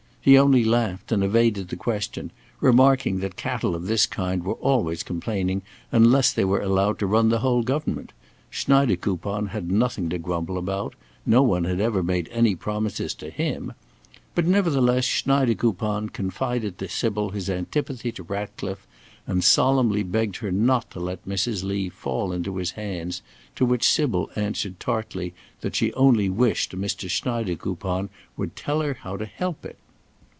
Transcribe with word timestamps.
He 0.23 0.37
only 0.37 0.63
laughed 0.63 1.11
and 1.11 1.23
evaded 1.23 1.69
the 1.69 1.75
question, 1.75 2.29
remarking 2.59 3.21
that 3.21 3.35
cattle 3.35 3.73
of 3.73 3.87
this 3.87 4.05
kind 4.05 4.43
were 4.43 4.53
always 4.53 5.01
complaining 5.01 5.63
unless 5.91 6.31
they 6.31 6.45
were 6.45 6.61
allowed 6.61 6.99
to 6.99 7.07
run 7.07 7.29
the 7.29 7.39
whole 7.39 7.63
government; 7.63 8.13
Schneidekoupon 8.51 9.47
had 9.47 9.71
nothing 9.71 10.09
to 10.09 10.19
grumble 10.19 10.59
about; 10.59 10.93
no 11.25 11.41
one 11.41 11.63
had 11.63 11.79
ever 11.79 12.03
made 12.03 12.29
any 12.31 12.53
promises 12.55 13.15
to 13.15 13.31
him. 13.31 13.73
But 14.35 14.45
nevertheless 14.45 15.05
Schneidekoupon 15.05 16.09
confided 16.09 16.77
to 16.77 16.87
Sybil 16.87 17.29
his 17.31 17.49
antipathy 17.49 18.11
to 18.11 18.21
Ratcliffe 18.21 18.85
and 19.25 19.43
solemnly 19.43 20.03
begged 20.03 20.35
her 20.35 20.51
not 20.51 20.91
to 20.91 20.99
let 20.99 21.25
Mrs. 21.27 21.63
Lee 21.63 21.89
fall 21.89 22.31
into 22.31 22.57
his 22.57 22.69
hands, 22.71 23.23
to 23.55 23.65
which 23.65 23.89
Sybil 23.89 24.29
answered 24.35 24.79
tartly 24.79 25.33
that 25.61 25.75
she 25.75 25.91
only 25.93 26.29
wished 26.29 26.73
Mr. 26.77 27.09
Schneidekoupon 27.09 28.09
would 28.37 28.55
tell 28.55 28.81
her 28.81 28.93
how 28.93 29.17
to 29.17 29.25
help 29.25 29.65
it. 29.65 29.79